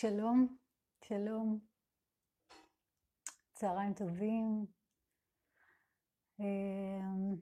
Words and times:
שלום, 0.00 0.56
שלום, 1.04 1.58
צהריים 3.52 3.94
טובים. 3.94 4.66
אמ, 6.40 7.36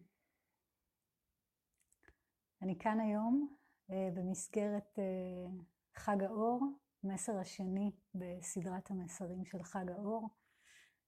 אני 2.63 2.79
כאן 2.79 3.01
היום 3.01 3.57
אה, 3.91 4.09
במסגרת 4.15 4.99
אה, 4.99 5.53
חג 5.95 6.23
האור, 6.23 6.61
מסר 7.05 7.39
השני 7.39 7.93
בסדרת 8.15 8.91
המסרים 8.91 9.45
של 9.45 9.63
חג 9.63 9.91
האור. 9.91 10.29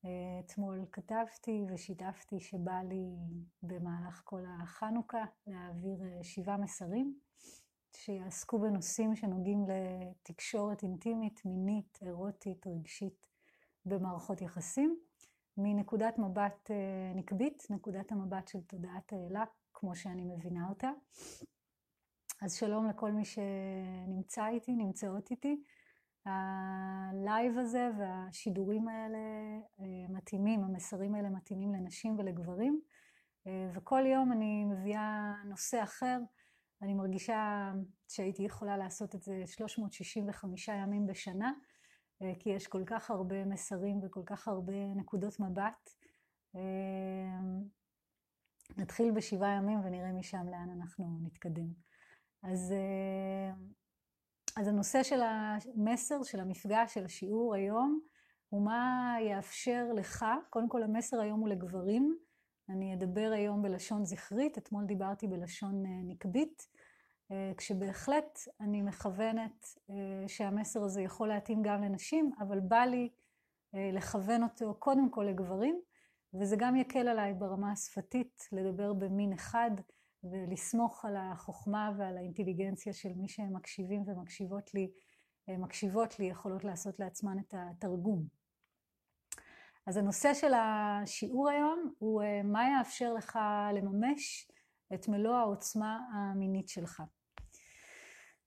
אה, 0.05 0.41
אתמול 0.47 0.87
כתבתי 0.93 1.65
ושיתפתי 1.69 2.41
שבא 2.41 2.83
לי 2.83 3.17
במהלך 3.63 4.23
כל 4.25 4.43
החנוכה 4.63 5.25
להעביר 5.47 6.23
שבעה 6.23 6.57
מסרים. 6.57 7.21
שיעסקו 7.97 8.59
בנושאים 8.59 9.17
שנוגעים 9.17 9.65
לתקשורת 9.69 10.83
אינטימית, 10.83 11.43
מינית, 11.45 11.99
אירוטית, 12.03 12.67
רגשית 12.67 13.27
במערכות 13.85 14.41
יחסים, 14.41 14.99
מנקודת 15.57 16.19
מבט 16.19 16.71
אה, 16.71 17.13
נקבית, 17.15 17.67
נקודת 17.71 18.13
המבט 18.13 18.49
של 18.49 18.61
תודעת 18.61 19.13
האלה, 19.13 19.45
כמו 19.75 19.97
שאני 19.97 20.25
מבינה 20.25 20.69
אותה. 20.69 20.91
אז 22.43 22.55
שלום 22.55 22.89
לכל 22.89 23.13
מי 23.13 23.25
שנמצא 23.25 24.47
איתי, 24.47 24.73
נמצאות 24.73 25.31
איתי. 25.31 25.63
הלייב 26.25 27.59
הזה 27.59 27.91
והשידורים 27.99 28.89
האלה 28.89 29.19
אה, 29.81 29.85
מתאימים, 30.09 30.65
המסרים 30.65 31.15
האלה 31.15 31.29
מתאימים 31.29 31.73
לנשים 31.73 32.19
ולגברים, 32.19 32.81
אה, 33.47 33.71
וכל 33.73 34.07
יום 34.07 34.33
אני 34.33 34.65
מביאה 34.65 35.35
נושא 35.45 35.83
אחר. 35.83 36.19
אני 36.83 36.95
מרגישה 36.95 37.73
שהייתי 38.09 38.43
יכולה 38.43 38.77
לעשות 38.77 39.15
את 39.15 39.23
זה 39.23 39.43
365 39.47 40.69
ימים 40.69 41.07
בשנה, 41.07 41.53
אה, 42.23 42.33
כי 42.39 42.51
יש 42.51 42.67
כל 42.67 42.83
כך 42.87 43.11
הרבה 43.11 43.45
מסרים 43.45 44.01
וכל 44.03 44.23
כך 44.27 44.49
הרבה 44.49 44.95
נקודות 44.97 45.41
מבט. 45.41 45.91
אה, 46.57 47.41
נתחיל 48.77 49.11
בשבעה 49.11 49.57
ימים 49.57 49.81
ונראה 49.85 50.13
משם 50.13 50.47
לאן 50.49 50.71
אנחנו 50.71 51.19
נתקדם. 51.23 51.69
אז, 52.43 52.73
אה, 52.73 53.55
אז 54.57 54.69
הנושא 54.69 55.03
של 55.03 55.21
המסר, 55.23 56.23
של 56.23 56.41
המפגש, 56.41 56.95
של 56.95 57.05
השיעור 57.05 57.55
היום, 57.55 58.01
הוא 58.49 58.65
מה 58.65 59.15
יאפשר 59.21 59.85
לך, 59.95 60.25
קודם 60.51 60.69
כל 60.69 60.83
המסר 60.83 61.21
היום 61.21 61.41
הוא 61.41 61.49
לגברים, 61.49 62.19
אני 62.69 62.95
אדבר 62.95 63.31
היום 63.35 63.63
בלשון 63.63 64.05
זכרית, 64.05 64.59
אתמול 64.59 64.85
דיברתי 64.87 65.27
בלשון 65.27 65.83
נקבית, 65.87 66.67
אה, 67.33 67.53
כשבהחלט 67.57 68.39
אני 68.61 68.83
מכוונת 68.83 69.67
אה, 69.91 70.29
שהמסר 70.29 70.83
הזה 70.83 71.03
יכול 71.03 71.29
להתאים 71.29 71.63
גם 71.63 71.83
לנשים, 71.83 72.31
אבל 72.41 72.61
בא 72.61 72.85
לי 72.85 73.09
אה, 73.75 73.91
לכוון 73.93 74.43
אותו 74.43 74.75
קודם 74.79 75.11
כל 75.11 75.27
לגברים, 75.31 75.81
וזה 76.35 76.57
גם 76.59 76.77
יקל 76.77 77.09
עליי 77.09 77.35
ברמה 77.35 77.73
השפתית 77.73 78.49
לדבר 78.53 78.93
במין 78.93 79.33
אחד 79.33 79.71
ולסמוך 80.25 81.05
על 81.05 81.17
החוכמה 81.17 81.93
ועל 81.99 82.17
האינטליגנציה 82.17 82.93
של 82.93 83.13
מי 83.17 83.29
שהם 83.29 83.57
מקשיבים 83.57 84.03
ומקשיבות 84.07 84.75
לי, 84.75 84.91
מקשיבות 85.49 86.19
לי, 86.19 86.27
יכולות 86.27 86.65
לעשות 86.65 86.99
לעצמן 86.99 87.39
את 87.39 87.55
התרגום. 87.57 88.27
אז 89.87 89.97
הנושא 89.97 90.35
של 90.35 90.53
השיעור 90.55 91.49
היום 91.49 91.93
הוא 91.99 92.23
מה 92.45 92.63
יאפשר 92.71 93.13
לך 93.13 93.39
לממש 93.73 94.51
את 94.95 95.09
מלוא 95.09 95.35
העוצמה 95.35 95.99
המינית 96.13 96.69
שלך. 96.69 97.03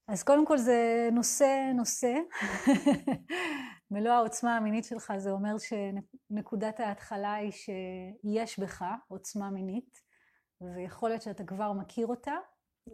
אז 0.07 0.23
קודם 0.23 0.45
כל 0.45 0.57
זה 0.57 1.09
נושא 1.11 1.71
נושא. 1.75 2.13
מלוא 3.91 4.11
העוצמה 4.11 4.57
המינית 4.57 4.83
שלך 4.83 5.13
זה 5.17 5.31
אומר 5.31 5.55
שנקודת 5.57 6.79
ההתחלה 6.79 7.33
היא 7.33 7.51
שיש 7.51 8.59
בך 8.59 8.85
עוצמה 9.07 9.49
מינית, 9.49 10.01
ויכול 10.61 11.09
להיות 11.09 11.21
שאתה 11.21 11.43
כבר 11.43 11.73
מכיר 11.73 12.07
אותה, 12.07 12.35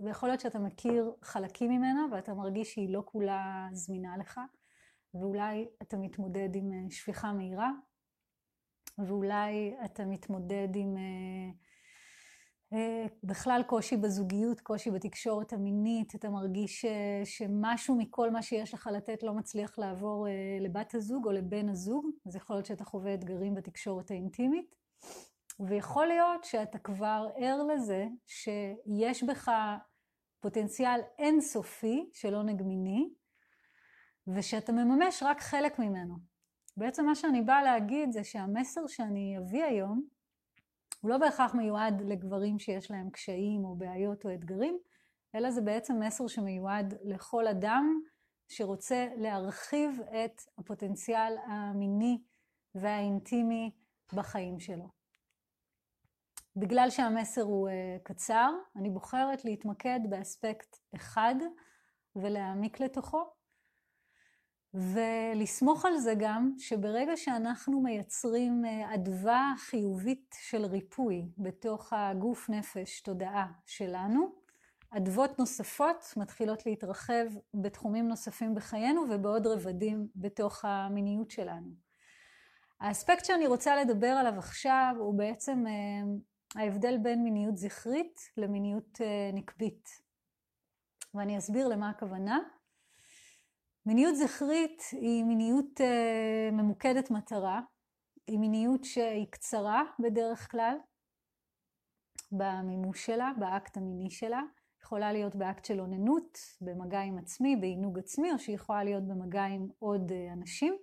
ויכול 0.03 0.29
להיות 0.29 0.39
שאתה 0.39 0.59
מכיר 0.59 1.13
חלקים 1.23 1.71
ממנה 1.71 2.01
ואתה 2.11 2.33
מרגיש 2.33 2.73
שהיא 2.73 2.93
לא 2.93 3.03
כולה 3.05 3.67
זמינה 3.73 4.17
לך, 4.17 4.39
ואולי 5.13 5.67
אתה 5.81 5.97
מתמודד 5.97 6.55
עם 6.55 6.71
אה, 6.73 6.91
שפיכה 6.91 7.33
מהירה, 7.33 7.71
ואולי 8.97 9.75
אתה 9.85 10.05
מתמודד 10.05 10.67
עם 10.75 10.97
אה, 10.97 11.51
אה, 12.73 13.05
בכלל 13.23 13.61
קושי 13.67 13.97
בזוגיות, 13.97 14.61
קושי 14.61 14.91
בתקשורת 14.91 15.53
המינית, 15.53 16.15
אתה 16.15 16.29
מרגיש 16.29 16.85
אה, 16.85 17.21
שמשהו 17.25 17.95
מכל 17.95 18.31
מה 18.31 18.41
שיש 18.41 18.73
לך 18.73 18.89
לתת 18.93 19.23
לא 19.23 19.33
מצליח 19.33 19.79
לעבור 19.79 20.27
לבת 20.61 20.95
הזוג 20.95 21.25
או 21.25 21.31
לבן 21.31 21.69
הזוג, 21.69 22.05
אז 22.25 22.35
יכול 22.35 22.55
להיות 22.55 22.65
שאתה 22.65 22.85
חווה 22.85 23.13
אתגרים 23.13 23.55
בתקשורת 23.55 24.11
האינטימית, 24.11 24.75
ויכול 25.67 26.07
להיות 26.07 26.43
שאתה 26.43 26.79
כבר 26.79 27.27
ער 27.35 27.63
לזה 27.63 28.07
שיש 28.27 29.23
בך 29.23 29.51
פוטנציאל 30.39 30.99
אינסופי 31.19 32.09
שלא 32.13 32.43
נגמיני, 32.43 33.09
ושאתה 34.27 34.71
מממש 34.71 35.23
רק 35.23 35.41
חלק 35.41 35.79
ממנו. 35.79 36.34
בעצם 36.77 37.05
מה 37.05 37.15
שאני 37.15 37.41
באה 37.41 37.63
להגיד 37.63 38.11
זה 38.11 38.23
שהמסר 38.23 38.87
שאני 38.87 39.37
אביא 39.37 39.63
היום, 39.63 40.07
הוא 41.01 41.11
לא 41.11 41.17
בהכרח 41.17 41.55
מיועד 41.55 42.01
לגברים 42.01 42.59
שיש 42.59 42.91
להם 42.91 43.09
קשיים 43.09 43.65
או 43.65 43.75
בעיות 43.75 44.25
או 44.25 44.33
אתגרים, 44.33 44.79
אלא 45.35 45.51
זה 45.51 45.61
בעצם 45.61 45.99
מסר 45.99 46.27
שמיועד 46.27 46.93
לכל 47.03 47.47
אדם 47.47 47.99
שרוצה 48.47 49.07
להרחיב 49.17 50.01
את 50.01 50.41
הפוטנציאל 50.57 51.37
המיני 51.47 52.21
והאינטימי 52.75 53.71
בחיים 54.13 54.59
שלו. 54.59 54.89
בגלל 56.55 56.89
שהמסר 56.89 57.41
הוא 57.41 57.69
uh, 57.69 57.71
קצר, 58.03 58.51
אני 58.75 58.89
בוחרת 58.89 59.45
להתמקד 59.45 59.99
באספקט 60.09 60.77
אחד 60.95 61.35
ולהעמיק 62.15 62.79
לתוכו, 62.79 63.23
ולסמוך 64.75 65.85
על 65.85 65.97
זה 65.97 66.13
גם 66.17 66.51
שברגע 66.57 67.17
שאנחנו 67.17 67.81
מייצרים 67.81 68.65
אה, 68.65 68.93
אדווה 68.93 69.53
חיובית 69.57 70.35
של 70.41 70.65
ריפוי 70.65 71.29
בתוך 71.37 71.93
הגוף, 71.93 72.49
נפש, 72.49 73.01
תודעה 73.01 73.51
שלנו, 73.65 74.31
אדוות 74.89 75.39
נוספות 75.39 76.13
מתחילות 76.17 76.65
להתרחב 76.65 77.25
בתחומים 77.53 78.07
נוספים 78.07 78.55
בחיינו 78.55 79.05
ובעוד 79.09 79.47
רבדים 79.47 80.07
בתוך 80.15 80.65
המיניות 80.65 81.31
שלנו. 81.31 81.67
האספקט 82.79 83.25
שאני 83.25 83.47
רוצה 83.47 83.75
לדבר 83.75 84.07
עליו 84.07 84.33
עכשיו 84.37 84.95
הוא 84.99 85.17
בעצם 85.17 85.63
אה, 85.67 86.61
ההבדל 86.61 86.97
בין 86.97 87.23
מיניות 87.23 87.57
זכרית 87.57 88.19
למיניות 88.37 89.01
אה, 89.01 89.29
נקבית. 89.33 89.89
ואני 91.13 91.37
אסביר 91.37 91.67
למה 91.67 91.89
הכוונה. 91.89 92.39
מיניות 93.85 94.15
זכרית 94.15 94.83
היא 94.91 95.23
מיניות 95.23 95.81
uh, 95.81 96.51
ממוקדת 96.51 97.11
מטרה, 97.11 97.61
היא 98.27 98.39
מיניות 98.39 98.83
שהיא 98.83 99.27
קצרה 99.29 99.83
בדרך 99.99 100.51
כלל 100.51 100.77
במימוש 102.31 103.05
שלה, 103.05 103.31
באקט 103.39 103.77
המיני 103.77 104.09
שלה. 104.09 104.41
יכולה 104.81 105.11
להיות 105.11 105.35
באקט 105.35 105.65
של 105.65 105.79
אוננות, 105.79 106.37
במגע 106.61 106.99
עם 106.99 107.17
עצמי, 107.17 107.55
בעינוג 107.55 107.99
עצמי, 107.99 108.31
או 108.31 108.39
שהיא 108.39 108.55
יכולה 108.55 108.83
להיות 108.83 109.07
במגע 109.07 109.43
עם 109.43 109.67
עוד 109.79 110.11
uh, 110.11 110.33
אנשים. 110.33 110.77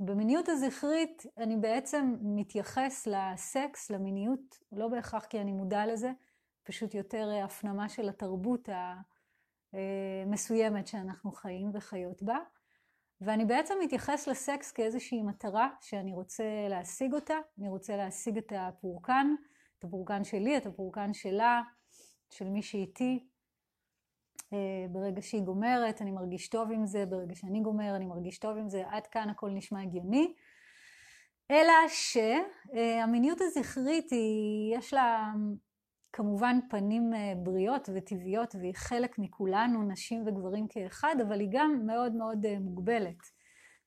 במיניות 0.00 0.48
הזכרית 0.48 1.22
אני 1.38 1.56
בעצם 1.56 2.16
מתייחס 2.22 3.06
לסקס, 3.06 3.90
למיניות, 3.90 4.58
לא 4.72 4.88
בהכרח 4.88 5.24
כי 5.24 5.40
אני 5.40 5.52
מודע 5.52 5.86
לזה, 5.86 6.12
פשוט 6.62 6.94
יותר 6.94 7.30
uh, 7.40 7.44
הפנמה 7.44 7.88
של 7.88 8.08
התרבות 8.08 8.68
ה... 8.68 8.94
אה, 9.74 10.24
מסוימת 10.26 10.86
שאנחנו 10.86 11.32
חיים 11.32 11.70
וחיות 11.74 12.22
בה. 12.22 12.38
ואני 13.20 13.44
בעצם 13.44 13.74
מתייחס 13.84 14.26
לסקס 14.26 14.72
כאיזושהי 14.72 15.22
מטרה 15.22 15.68
שאני 15.80 16.12
רוצה 16.12 16.44
להשיג 16.68 17.14
אותה. 17.14 17.38
אני 17.58 17.68
רוצה 17.68 17.96
להשיג 17.96 18.38
את 18.38 18.52
הפורקן, 18.56 19.26
את 19.78 19.84
הפורקן 19.84 20.24
שלי, 20.24 20.56
את 20.56 20.66
הפורקן 20.66 21.12
שלה, 21.12 21.62
של 22.30 22.48
מי 22.48 22.62
שאיתי. 22.62 23.26
אה, 24.52 24.86
ברגע 24.90 25.22
שהיא 25.22 25.42
גומרת, 25.42 26.02
אני 26.02 26.10
מרגיש 26.10 26.48
טוב 26.48 26.72
עם 26.72 26.86
זה, 26.86 27.06
ברגע 27.06 27.34
שאני 27.34 27.60
גומר, 27.60 27.96
אני 27.96 28.06
מרגיש 28.06 28.38
טוב 28.38 28.56
עם 28.56 28.68
זה, 28.68 28.82
עד 28.88 29.06
כאן 29.06 29.28
הכל 29.30 29.50
נשמע 29.50 29.82
הגיוני. 29.82 30.34
אלא 31.50 31.72
שהמיניות 31.88 33.40
הזכרית 33.40 34.10
היא, 34.10 34.76
יש 34.78 34.94
לה 34.94 35.32
כמובן 36.16 36.58
פנים 36.70 37.14
אה, 37.14 37.32
בריאות 37.36 37.88
וטבעיות 37.94 38.54
והיא 38.54 38.74
חלק 38.74 39.18
מכולנו, 39.18 39.82
נשים 39.82 40.22
וגברים 40.26 40.68
כאחד, 40.68 41.16
אבל 41.28 41.40
היא 41.40 41.48
גם 41.52 41.86
מאוד 41.86 42.12
מאוד 42.12 42.46
אה, 42.46 42.58
מוגבלת. 42.60 43.22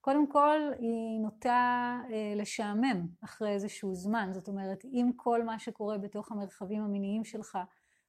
קודם 0.01 0.27
כל, 0.27 0.59
היא 0.79 1.19
נוטה 1.19 1.99
אה, 2.11 2.33
לשעמם 2.35 3.07
אחרי 3.23 3.49
איזשהו 3.49 3.95
זמן. 3.95 4.29
זאת 4.33 4.47
אומרת, 4.47 4.85
אם 4.85 5.11
כל 5.15 5.43
מה 5.43 5.59
שקורה 5.59 5.97
בתוך 5.97 6.31
המרחבים 6.31 6.83
המיניים 6.83 7.23
שלך 7.23 7.57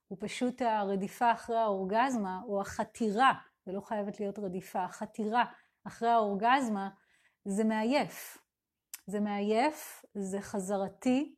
הוא 0.09 0.19
פשוט 0.20 0.62
הרדיפה 0.62 1.32
אחרי 1.32 1.59
האורגזמה, 1.59 2.41
או 2.47 2.61
החתירה, 2.61 3.32
זה 3.67 3.73
לא 3.73 3.81
חייבת 3.81 4.20
להיות 4.20 4.38
רדיפה, 4.38 4.85
החתירה 4.85 5.44
אחרי 5.85 6.09
האורגזמה, 6.09 6.91
זה 7.44 7.65
מעייף. 7.65 8.38
זה 9.06 9.20
מעייף, 9.20 10.05
זה 10.15 10.41
חזרתי, 10.41 11.35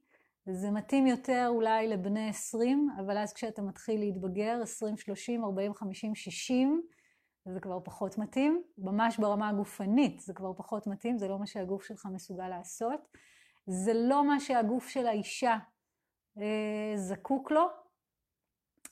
זה 0.46 0.70
מתאים 0.70 1.06
יותר 1.06 1.46
אולי 1.48 1.88
לבני 1.88 2.28
20, 2.28 2.88
אבל 3.00 3.18
אז 3.18 3.32
כשאתה 3.32 3.62
מתחיל 3.62 4.00
להתבגר, 4.00 4.60
20, 4.62 4.96
30, 4.96 5.44
40, 5.44 5.74
50, 5.74 6.14
60, 6.14 6.82
זה 7.44 7.60
כבר 7.60 7.78
פחות 7.84 8.18
מתאים. 8.18 8.62
ממש 8.78 9.18
ברמה 9.18 9.48
הגופנית 9.48 10.20
זה 10.20 10.34
כבר 10.34 10.52
פחות 10.56 10.86
מתאים, 10.86 11.18
זה 11.18 11.28
לא 11.28 11.38
מה 11.38 11.46
שהגוף 11.46 11.84
שלך 11.84 12.06
מסוגל 12.12 12.48
לעשות. 12.48 13.08
זה 13.66 13.92
לא 13.94 14.24
מה 14.24 14.40
שהגוף 14.40 14.88
של 14.88 15.06
האישה 15.06 15.56
אה, 16.38 16.92
זקוק 16.96 17.50
לו, 17.50 17.66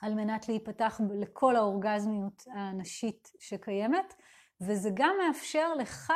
על 0.01 0.15
מנת 0.15 0.49
להיפתח 0.49 1.01
לכל 1.11 1.57
האורגזמיות 1.57 2.45
הנשית 2.55 3.33
שקיימת, 3.39 4.15
וזה 4.61 4.91
גם 4.95 5.15
מאפשר 5.27 5.75
לך, 5.75 6.13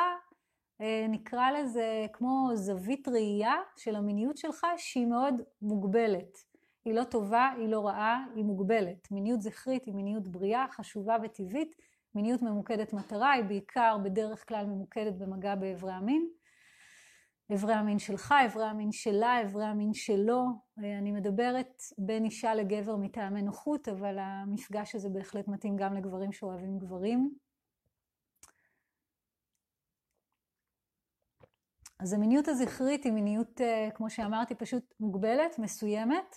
נקרא 1.09 1.51
לזה 1.51 2.05
כמו 2.13 2.49
זווית 2.53 3.07
ראייה 3.07 3.55
של 3.77 3.95
המיניות 3.95 4.37
שלך, 4.37 4.65
שהיא 4.77 5.05
מאוד 5.05 5.35
מוגבלת. 5.61 6.37
היא 6.85 6.93
לא 6.93 7.03
טובה, 7.03 7.49
היא 7.57 7.67
לא 7.67 7.87
רעה, 7.87 8.25
היא 8.35 8.43
מוגבלת. 8.43 9.11
מיניות 9.11 9.41
זכרית 9.41 9.85
היא 9.85 9.93
מיניות 9.93 10.27
בריאה, 10.27 10.65
חשובה 10.71 11.15
וטבעית. 11.23 11.75
מיניות 12.15 12.41
ממוקדת 12.41 12.93
מטרה 12.93 13.31
היא 13.31 13.43
בעיקר, 13.43 13.97
בדרך 14.03 14.47
כלל 14.47 14.65
ממוקדת 14.65 15.13
במגע 15.13 15.55
באיברי 15.55 15.93
המין. 15.93 16.27
אברי 17.53 17.73
המין 17.73 17.99
שלך, 17.99 18.33
אברי 18.45 18.65
המין 18.65 18.91
שלה, 18.91 19.41
אברי 19.41 19.65
המין 19.65 19.93
שלו. 19.93 20.45
אני 20.77 21.11
מדברת 21.11 21.81
בין 21.97 22.25
אישה 22.25 22.55
לגבר 22.55 22.95
מטעמי 22.95 23.41
נוחות, 23.41 23.87
אבל 23.87 24.17
המפגש 24.19 24.95
הזה 24.95 25.09
בהחלט 25.09 25.47
מתאים 25.47 25.75
גם 25.75 25.93
לגברים 25.93 26.31
שאוהבים 26.31 26.77
גברים. 26.77 27.42
אז 32.03 32.13
המיניות 32.13 32.47
הזכרית 32.47 33.03
היא 33.03 33.13
מיניות, 33.13 33.61
אה, 33.61 33.89
כמו 33.95 34.09
שאמרתי, 34.09 34.55
פשוט 34.55 34.93
מוגבלת, 34.99 35.59
מסוימת, 35.59 36.35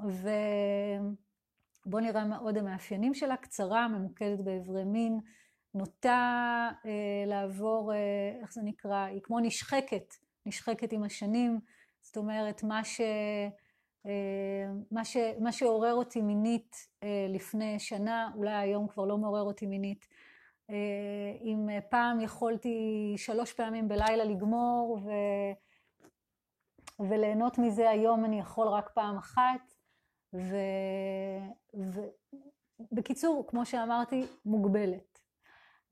ובואו 0.00 2.02
נראה 2.02 2.36
עוד 2.38 2.58
המאפיינים 2.58 3.14
שלה, 3.14 3.36
קצרה, 3.36 3.88
ממוקדת 3.88 4.40
באברי 4.40 4.84
מין, 4.84 5.20
נוטה 5.74 6.70
אה, 6.86 7.24
לעבור, 7.26 7.92
אה, 7.92 7.98
איך 8.40 8.52
זה 8.52 8.60
נקרא, 8.64 9.04
היא 9.04 9.20
כמו 9.22 9.40
נשחקת, 9.40 10.14
נשחקת 10.46 10.92
עם 10.92 11.02
השנים, 11.02 11.60
זאת 12.00 12.16
אומרת, 12.16 12.62
מה, 12.62 12.84
ש, 12.84 13.00
אה, 14.06 14.66
מה, 14.90 15.04
ש, 15.04 15.16
מה 15.40 15.52
שעורר 15.52 15.94
אותי 15.94 16.20
מינית 16.20 16.76
אה, 17.02 17.26
לפני 17.28 17.78
שנה, 17.78 18.30
אולי 18.34 18.54
היום 18.54 18.88
כבר 18.88 19.04
לא 19.04 19.18
מעורר 19.18 19.42
אותי 19.42 19.66
מינית. 19.66 20.06
אה, 20.70 21.38
אם 21.42 21.68
פעם 21.90 22.20
יכולתי 22.20 23.14
שלוש 23.16 23.52
פעמים 23.52 23.88
בלילה 23.88 24.24
לגמור 24.24 24.98
ו, 25.04 25.10
וליהנות 27.10 27.58
מזה, 27.58 27.90
היום 27.90 28.24
אני 28.24 28.40
יכול 28.40 28.68
רק 28.68 28.90
פעם 28.94 29.16
אחת. 29.16 29.74
ו... 30.34 30.56
ו... 31.92 32.00
בקיצור, 32.92 33.44
כמו 33.48 33.66
שאמרתי, 33.66 34.22
מוגבלת. 34.44 35.18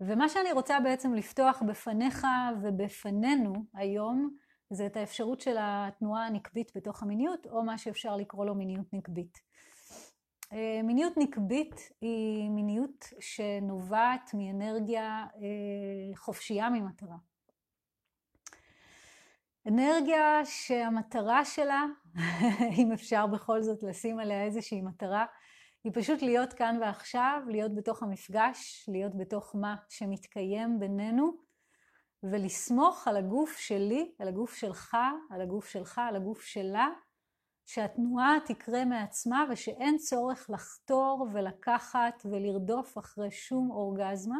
ומה 0.00 0.28
שאני 0.28 0.52
רוצה 0.52 0.80
בעצם 0.80 1.14
לפתוח 1.14 1.62
בפניך 1.66 2.26
ובפנינו 2.62 3.54
היום, 3.74 4.36
זה 4.70 4.86
את 4.86 4.96
האפשרות 4.96 5.40
של 5.40 5.56
התנועה 5.60 6.26
הנקבית 6.26 6.72
בתוך 6.76 7.02
המיניות, 7.02 7.46
או 7.46 7.62
מה 7.62 7.78
שאפשר 7.78 8.16
לקרוא 8.16 8.46
לו 8.46 8.54
מיניות 8.54 8.86
נקבית. 8.92 9.38
אה, 10.54 10.82
מיניות 10.82 11.12
נקבית 11.16 11.92
היא 12.00 12.50
מיניות 12.50 13.04
שנובעת 13.20 14.30
מאנרגיה 14.34 15.26
אה, 15.36 16.16
חופשייה 16.16 16.70
ממטרה. 16.70 17.16
אנרגיה 19.68 20.40
שהמטרה 20.44 21.44
שלה, 21.44 21.84
אם 22.78 22.92
אפשר 22.92 23.26
בכל 23.26 23.62
זאת 23.62 23.82
לשים 23.82 24.18
עליה 24.18 24.44
איזושהי 24.44 24.82
מטרה, 24.82 25.26
היא 25.84 25.92
פשוט 25.94 26.22
להיות 26.22 26.52
כאן 26.52 26.78
ועכשיו, 26.80 27.42
להיות 27.46 27.74
בתוך 27.74 28.02
המפגש, 28.02 28.84
להיות 28.88 29.16
בתוך 29.16 29.56
מה 29.56 29.76
שמתקיים 29.88 30.78
בינינו, 30.78 31.36
ולסמוך 32.22 33.08
על 33.08 33.16
הגוף 33.16 33.56
שלי, 33.58 34.14
על 34.18 34.28
הגוף 34.28 34.54
שלך, 34.54 34.96
על 35.30 35.40
הגוף 35.40 35.68
שלך, 35.68 36.00
על 36.08 36.16
הגוף 36.16 36.42
שלה, 36.42 36.88
שהתנועה 37.66 38.36
תקרה 38.46 38.84
מעצמה 38.84 39.44
ושאין 39.50 39.98
צורך 39.98 40.50
לחתור 40.50 41.28
ולקחת 41.32 42.22
ולרדוף 42.24 42.98
אחרי 42.98 43.30
שום 43.30 43.70
אורגזמה. 43.70 44.38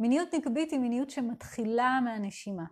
מיניות 0.00 0.34
נקבית 0.34 0.70
היא 0.70 0.80
מיניות 0.80 1.10
שמתחילה 1.10 2.00
מהנשימה. 2.04 2.64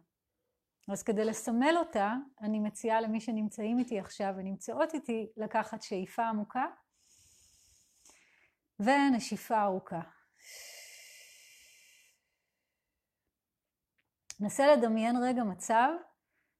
אז 0.93 1.03
כדי 1.03 1.25
לסמל 1.25 1.75
אותה, 1.77 2.15
אני 2.41 2.61
מציעה 2.61 3.01
למי 3.01 3.21
שנמצאים 3.21 3.79
איתי 3.79 4.01
עכשיו 4.01 4.35
ונמצאות 4.37 4.95
איתי 4.95 5.33
לקחת 5.37 5.83
שאיפה 5.83 6.29
עמוקה 6.29 6.67
ונשיפה 8.81 9.63
ארוכה. 9.63 10.01
נסה 14.41 14.67
לדמיין 14.67 15.17
רגע 15.23 15.45
מצב 15.45 15.89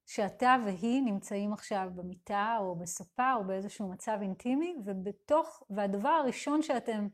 שאתה 0.09 0.57
והיא 0.65 1.03
נמצאים 1.03 1.53
עכשיו 1.53 1.91
במיטה 1.95 2.57
או 2.61 2.77
בספה 2.77 3.35
או 3.35 3.45
באיזשהו 3.45 3.89
מצב 3.89 4.19
אינטימי, 4.23 4.77
ובתוך, 4.85 5.63
והדבר 5.71 6.09
הראשון 6.09 6.63
שאתם 6.63 7.09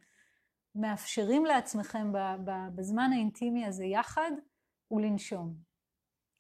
מאפשרים 0.75 1.45
לעצמכם 1.45 2.13
בזמן 2.75 3.11
האינטימי 3.13 3.67
הזה 3.67 3.85
יחד, 3.85 4.31
הוא 4.89 5.01
לנשום. 5.01 5.55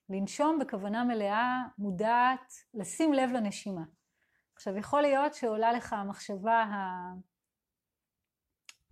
לנשום 0.08 0.58
בכוונה 0.58 1.04
מלאה, 1.04 1.62
מודעת, 1.78 2.52
לשים 2.74 3.12
לב 3.12 3.30
לנשימה. 3.30 3.84
עכשיו, 4.54 4.76
יכול 4.76 5.02
להיות 5.02 5.34
שעולה 5.34 5.72
לך 5.72 5.92
המחשבה 5.92 6.64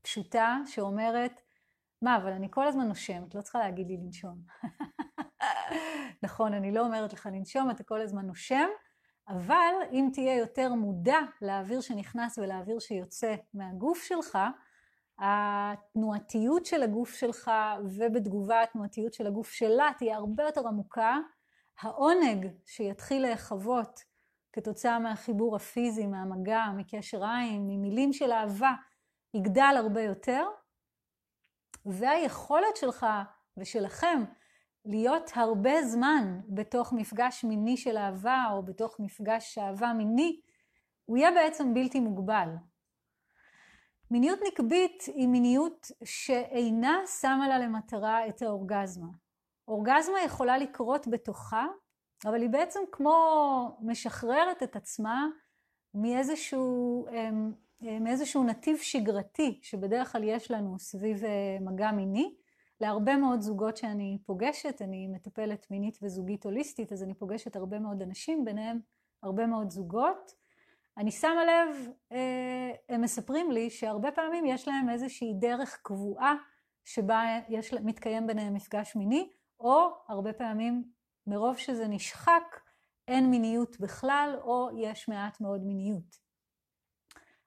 הפשוטה 0.00 0.58
שאומרת, 0.66 1.40
מה, 2.02 2.16
אבל 2.16 2.32
אני 2.32 2.48
כל 2.50 2.66
הזמן 2.68 2.88
נושמת, 2.88 3.34
לא 3.34 3.42
צריכה 3.42 3.58
להגיד 3.58 3.86
לי 3.86 3.96
לנשום. 3.96 4.38
נכון, 6.22 6.54
אני 6.54 6.72
לא 6.72 6.80
אומרת 6.80 7.12
לך 7.12 7.28
לנשום, 7.32 7.70
אתה 7.70 7.84
כל 7.84 8.00
הזמן 8.00 8.26
נושם, 8.26 8.68
אבל 9.28 9.74
אם 9.92 10.08
תהיה 10.12 10.36
יותר 10.36 10.74
מודע 10.74 11.18
לאוויר 11.42 11.80
שנכנס 11.80 12.38
ולאוויר 12.38 12.78
שיוצא 12.78 13.34
מהגוף 13.54 14.02
שלך, 14.02 14.38
התנועתיות 15.18 16.66
של 16.66 16.82
הגוף 16.82 17.14
שלך 17.14 17.50
ובתגובה 17.84 18.62
התנועתיות 18.62 19.12
של 19.12 19.26
הגוף 19.26 19.50
שלה 19.50 19.90
תהיה 19.98 20.16
הרבה 20.16 20.44
יותר 20.44 20.68
עמוקה. 20.68 21.18
העונג 21.80 22.46
שיתחיל 22.66 23.22
להיחוות 23.22 24.00
כתוצאה 24.52 24.98
מהחיבור 24.98 25.56
הפיזי, 25.56 26.06
מהמגע, 26.06 26.64
מקשר 26.76 27.24
עין, 27.24 27.66
ממילים 27.68 28.12
של 28.12 28.32
אהבה, 28.32 28.72
יגדל 29.34 29.74
הרבה 29.78 30.02
יותר, 30.02 30.44
והיכולת 31.86 32.76
שלך 32.76 33.06
ושלכם 33.56 34.24
להיות 34.84 35.30
הרבה 35.34 35.82
זמן 35.82 36.40
בתוך 36.48 36.92
מפגש 36.92 37.44
מיני 37.44 37.76
של 37.76 37.96
אהבה, 37.96 38.44
או 38.52 38.62
בתוך 38.62 39.00
מפגש 39.00 39.58
אהבה 39.58 39.92
מיני, 39.92 40.40
הוא 41.04 41.16
יהיה 41.16 41.30
בעצם 41.30 41.74
בלתי 41.74 42.00
מוגבל. 42.00 42.48
מיניות 44.10 44.38
נקבית 44.48 45.02
היא 45.06 45.28
מיניות 45.28 45.86
שאינה 46.04 47.02
שמה 47.20 47.48
לה 47.48 47.58
למטרה 47.58 48.28
את 48.28 48.42
האורגזמה. 48.42 49.08
אורגזמה 49.68 50.22
יכולה 50.24 50.58
לקרות 50.58 51.08
בתוכה, 51.08 51.66
אבל 52.24 52.42
היא 52.42 52.50
בעצם 52.50 52.80
כמו 52.92 53.16
משחררת 53.80 54.62
את 54.62 54.76
עצמה 54.76 55.26
מאיזשהו, 55.94 57.06
אמ, 57.08 57.52
מאיזשהו 57.80 58.44
נתיב 58.44 58.76
שגרתי 58.78 59.60
שבדרך 59.62 60.12
כלל 60.12 60.24
יש 60.24 60.50
לנו 60.50 60.78
סביב 60.78 61.24
אה, 61.24 61.58
מגע 61.60 61.90
מיני. 61.90 62.34
להרבה 62.82 63.16
מאוד 63.16 63.40
זוגות 63.40 63.76
שאני 63.76 64.18
פוגשת, 64.26 64.82
אני 64.82 65.06
מטפלת 65.06 65.66
מינית 65.70 65.98
וזוגית 66.02 66.44
הוליסטית, 66.44 66.92
אז 66.92 67.02
אני 67.02 67.14
פוגשת 67.14 67.56
הרבה 67.56 67.78
מאוד 67.78 68.02
אנשים, 68.02 68.44
ביניהם 68.44 68.80
הרבה 69.22 69.46
מאוד 69.46 69.70
זוגות. 69.70 70.34
אני 70.98 71.10
שמה 71.10 71.44
לב, 71.44 71.90
אה, 72.12 72.70
הם 72.88 73.00
מספרים 73.02 73.50
לי 73.50 73.70
שהרבה 73.70 74.12
פעמים 74.12 74.46
יש 74.46 74.68
להם 74.68 74.90
איזושהי 74.90 75.34
דרך 75.34 75.80
קבועה 75.82 76.34
שבה 76.84 77.22
יש, 77.48 77.74
מתקיים 77.74 78.26
ביניהם 78.26 78.54
מפגש 78.54 78.96
מיני, 78.96 79.30
או 79.60 79.88
הרבה 80.08 80.32
פעמים 80.32 80.84
מרוב 81.26 81.56
שזה 81.56 81.88
נשחק, 81.88 82.60
אין 83.08 83.30
מיניות 83.30 83.80
בכלל, 83.80 84.38
או 84.42 84.68
יש 84.76 85.08
מעט 85.08 85.40
מאוד 85.40 85.60
מיניות. 85.64 86.21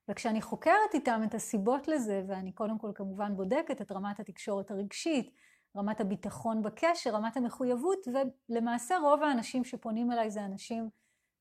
וכשאני 0.09 0.41
חוקרת 0.41 0.93
איתם 0.93 1.21
את 1.27 1.33
הסיבות 1.33 1.87
לזה, 1.87 2.23
ואני 2.27 2.51
קודם 2.51 2.77
כל 2.77 2.91
כמובן 2.95 3.35
בודקת 3.35 3.81
את 3.81 3.91
רמת 3.91 4.19
התקשורת 4.19 4.71
הרגשית, 4.71 5.31
רמת 5.77 6.01
הביטחון 6.01 6.63
בקשר, 6.63 7.09
רמת 7.09 7.37
המחויבות, 7.37 8.07
ולמעשה 8.49 8.97
רוב 8.97 9.23
האנשים 9.23 9.63
שפונים 9.63 10.11
אליי 10.11 10.31
זה 10.31 10.45
אנשים 10.45 10.89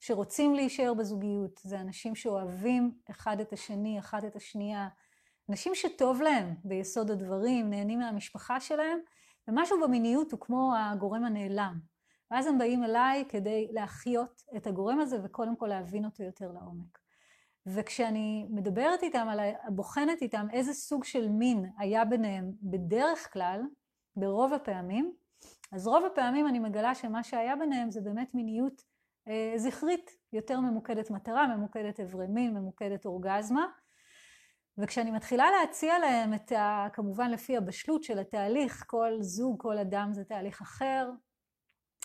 שרוצים 0.01 0.55
להישאר 0.55 0.95
בזוגיות, 0.95 1.61
זה 1.65 1.81
אנשים 1.81 2.15
שאוהבים 2.15 2.93
אחד 3.11 3.41
את 3.41 3.53
השני, 3.53 3.99
אחת 3.99 4.25
את 4.25 4.37
השנייה, 4.37 4.89
אנשים 5.51 5.75
שטוב 5.75 6.23
להם 6.23 6.55
ביסוד 6.65 7.11
הדברים, 7.11 7.71
נהנים 7.71 7.99
מהמשפחה 7.99 8.61
שלהם, 8.61 8.99
ומשהו 9.49 9.81
במיניות 9.81 10.33
הוא 10.33 10.41
כמו 10.41 10.73
הגורם 10.77 11.25
הנעלם. 11.25 11.79
ואז 12.31 12.47
הם 12.47 12.59
באים 12.59 12.85
אליי 12.85 13.25
כדי 13.29 13.69
להחיות 13.71 14.43
את 14.57 14.67
הגורם 14.67 15.01
הזה 15.01 15.19
וקודם 15.25 15.57
כל 15.57 15.67
להבין 15.67 16.05
אותו 16.05 16.23
יותר 16.23 16.53
לעומק. 16.53 17.04
וכשאני 17.67 18.47
מדברת 18.51 19.03
איתם, 19.03 19.27
על, 19.31 19.41
בוחנת 19.69 20.23
איתם 20.23 20.47
איזה 20.53 20.73
סוג 20.73 21.05
של 21.05 21.29
מין 21.29 21.71
היה 21.79 22.05
ביניהם 22.05 22.53
בדרך 22.63 23.33
כלל, 23.33 23.63
ברוב 24.17 24.53
הפעמים, 24.53 25.15
אז 25.73 25.87
רוב 25.87 26.05
הפעמים 26.05 26.49
אני 26.49 26.59
מגלה 26.59 26.95
שמה 26.95 27.23
שהיה 27.23 27.57
ביניהם 27.57 27.91
זה 27.91 28.01
באמת 28.01 28.35
מיניות 28.35 28.83
אה, 29.29 29.53
זכרית, 29.57 30.11
יותר 30.33 30.61
ממוקדת 30.61 31.11
מטרה, 31.11 31.57
ממוקדת 31.57 32.01
אברי 32.01 32.27
מין, 32.27 32.55
ממוקדת 32.55 33.07
אורגזמה. 33.07 33.67
וכשאני 34.79 35.11
מתחילה 35.11 35.47
להציע 35.51 35.99
להם 35.99 36.35
את 36.35 36.53
ה... 36.53 36.87
כמובן 36.93 37.31
לפי 37.31 37.57
הבשלות 37.57 38.03
של 38.03 38.19
התהליך, 38.19 38.85
כל 38.87 39.13
זוג, 39.21 39.63
כל 39.63 39.79
אדם 39.79 40.09
זה 40.13 40.25
תהליך 40.25 40.61
אחר, 40.61 41.11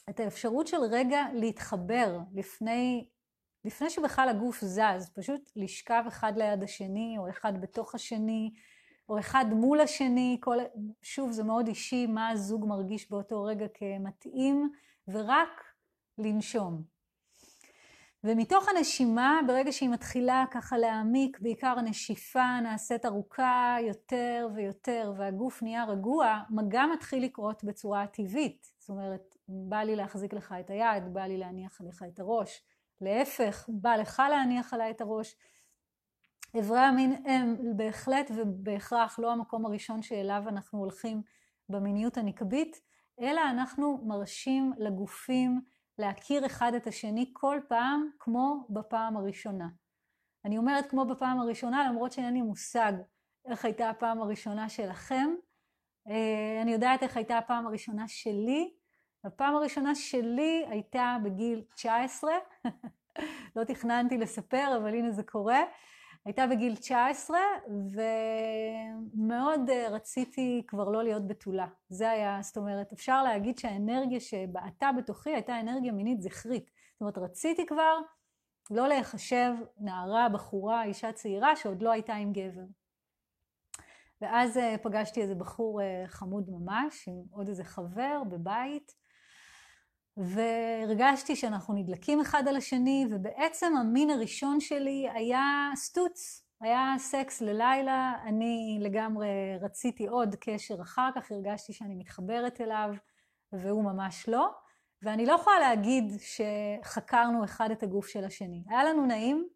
את 0.10 0.20
האפשרות 0.20 0.68
של 0.68 0.78
רגע 0.92 1.26
להתחבר 1.34 2.20
לפני, 2.34 3.08
לפני 3.66 3.90
שבכלל 3.90 4.30
הגוף 4.30 4.62
זז, 4.62 5.12
פשוט 5.16 5.52
לשכב 5.56 6.04
אחד 6.08 6.38
ליד 6.38 6.64
השני, 6.64 7.16
או 7.18 7.30
אחד 7.30 7.62
בתוך 7.62 7.96
השני, 7.96 8.52
או 9.10 9.20
אחד 9.20 9.46
מול 9.50 9.82
השני, 9.82 10.38
כל, 10.40 10.58
שוב 11.02 11.32
זה 11.32 11.44
מאוד 11.44 11.68
אישי 11.68 12.08
מה 12.08 12.30
הזוג 12.30 12.66
מרגיש 12.68 13.12
באותו 13.12 13.44
רגע 13.44 13.66
כמתאים, 13.74 14.70
ורק 15.08 15.64
לנשום. 16.18 16.84
ומתוך 18.24 18.70
הנשימה, 18.70 19.40
ברגע 19.48 19.72
שהיא 19.72 19.90
מתחילה 19.90 20.46
ככה 20.52 20.78
להעמיק, 20.78 21.40
בעיקר 21.40 21.74
הנשיפה 21.78 22.60
נעשית 22.64 23.06
ארוכה 23.06 23.78
יותר 23.88 24.48
ויותר, 24.56 25.14
והגוף 25.18 25.64
נהיה 25.64 25.86
רגוע, 25.86 26.40
מגע 26.50 26.84
מתחיל 26.94 27.24
לקרות 27.24 27.64
בצורה 27.64 28.08
טבעית. 28.08 28.72
זאת 28.80 28.90
אומרת, 28.90 29.36
בא 29.48 29.78
לי 29.78 29.96
להחזיק 29.96 30.34
לך 30.34 30.56
את 30.60 30.70
היד, 30.70 31.14
בא 31.14 31.22
לי 31.22 31.38
להניח 31.38 31.82
עליך 31.82 32.04
את 32.14 32.20
הראש. 32.20 32.62
להפך, 33.02 33.70
בא 33.70 33.96
לך 33.96 34.24
להניח 34.30 34.74
עליי 34.74 34.92
את 34.92 35.02
הראש. 35.02 35.36
אברי 36.60 36.80
המין 36.80 37.24
הם 37.26 37.56
בהחלט 37.76 38.32
ובהכרח 38.36 39.20
לא 39.20 39.32
המקום 39.32 39.66
הראשון 39.66 40.02
שאליו 40.02 40.44
אנחנו 40.48 40.80
הולכים 40.80 41.22
במיניות 41.70 42.18
הנקבית, 42.18 42.82
אלא 43.22 43.42
אנחנו 43.52 44.02
מרשים 44.06 44.74
לגופים 44.78 45.62
להכיר 45.98 46.46
אחד 46.46 46.74
את 46.74 46.88
השני 46.88 47.30
כל 47.34 47.60
פעם 47.68 48.10
כמו 48.20 48.66
בפעם 48.70 49.18
הראשונה. 49.18 49.68
אני 50.46 50.58
אומרת 50.58 50.90
כמו 50.90 51.06
בפעם 51.06 51.40
הראשונה 51.40 51.90
למרות 51.90 52.12
שאין 52.12 52.34
לי 52.34 52.42
מושג 52.42 52.94
איך 53.46 53.66
הייתה 53.66 53.90
הפעם 53.90 54.22
הראשונה 54.22 54.70
שלכם. 54.70 55.30
אה, 56.10 56.60
אני 56.62 56.72
יודעת 56.72 57.04
איך 57.04 57.18
הייתה 57.18 57.38
הפעם 57.38 57.68
הראשונה 57.68 58.08
שלי. 58.08 58.74
הפעם 59.24 59.56
הראשונה 59.56 59.96
שלי 59.96 60.66
הייתה 60.70 61.18
בגיל 61.24 61.64
19, 61.76 62.32
לא 63.56 63.64
תכננתי 63.64 64.18
לספר 64.18 64.78
אבל 64.78 64.88
הנה 64.88 65.12
זה 65.12 65.24
קורה. 65.24 65.62
הייתה 66.26 66.48
בגיל 66.48 66.76
19, 66.76 67.40
ומאוד 69.16 69.70
אה, 69.70 69.90
רציתי 69.90 70.64
כבר 70.68 70.90
לא 70.90 71.04
להיות 71.04 71.28
בתולה. 71.28 71.68
זה 71.90 72.10
היה, 72.10 72.40
זאת 72.42 72.58
אומרת, 72.58 72.94
אפשר 72.94 73.24
להגיד 73.24 73.58
שהאנרגיה 73.58 74.20
שבעטה 74.20 74.92
בתוכי 74.98 75.30
הייתה 75.34 75.60
אנרגיה 75.60 75.92
מינית 75.92 76.22
זכרית. 76.22 76.72
זאת 76.94 77.02
אומרת, 77.02 77.18
רציתי 77.18 77.66
כבר 77.66 78.00
לא 78.72 78.88
להיחשב 78.88 79.54
נערה, 79.78 80.30
בחורה, 80.30 80.84
אישה 80.84 81.12
צעירה 81.12 81.56
שעוד 81.56 81.82
לא 81.82 81.92
הייתה 81.92 82.14
עם 82.14 82.34
גבר. 82.34 82.66
ואז 84.22 84.58
אה, 84.58 84.76
פגשתי 84.84 85.22
איזה 85.22 85.36
בחור 85.36 85.82
אה, 85.82 86.04
חמוד 86.08 86.50
ממש, 86.50 87.08
עם 87.08 87.24
עוד 87.32 87.48
איזה 87.48 87.64
חבר 87.64 88.22
בבית, 88.30 88.99
והרגשתי 90.20 91.36
שאנחנו 91.36 91.74
נדלקים 91.74 92.22
אחד 92.22 92.48
על 92.48 92.56
השני, 92.58 93.06
ובעצם 93.12 93.74
המין 93.78 94.10
הראשון 94.10 94.60
שלי 94.60 95.08
היה 95.14 95.72
סטוץ, 95.76 96.46
היה 96.62 96.94
סקס 96.98 97.42
ללילה, 97.42 98.14
אני 98.24 98.78
לגמרי 98.82 99.28
רציתי 99.62 100.08
עוד 100.08 100.36
קשר 100.36 100.82
אחר 100.82 101.10
כך, 101.16 101.32
הרגשתי 101.32 101.74
שאני 101.74 101.96
מתחברת 101.96 102.62
אליו, 102.62 102.90
והוא 103.54 103.84
ממש 103.84 104.30
לא. 104.30 104.50
ואני 105.02 105.26
לא 105.26 105.34
יכולה 105.34 105.60
להגיד 105.60 106.14
שחקרנו 106.20 107.44
אחד 107.44 107.72
את 107.72 107.84
הגוף 107.84 108.08
של 108.08 108.26
השני. 108.26 108.64
היה 108.70 108.84
לנו 108.84 109.06
נעים, 109.06 109.48